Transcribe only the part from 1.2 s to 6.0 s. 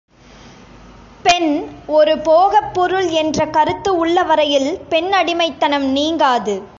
பெண், ஒரு போகப் பொருள் என்ற கருத்து உள்ளவரையில் பெண்ணடிமைத்தனம்